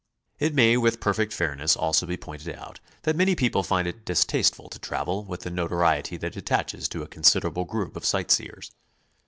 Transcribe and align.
It 0.39 0.55
may 0.55 0.77
with 0.77 0.99
perfect 0.99 1.31
fair 1.31 1.53
ness 1.55 1.75
also 1.75 2.07
be 2.07 2.17
pointed 2.17 2.55
out 2.57 2.79
that 3.03 3.15
many 3.15 3.35
people 3.35 3.61
find 3.61 3.87
it 3.87 4.03
distasteful 4.03 4.67
to 4.69 4.79
travel 4.79 5.23
with 5.25 5.41
the 5.41 5.51
notoriety 5.51 6.17
that 6.17 6.35
attaches 6.35 6.89
to 6.89 7.03
a 7.03 7.07
considerable 7.07 7.65
group 7.65 7.95
of 7.95 8.03
sight 8.03 8.31
seers. 8.31 8.71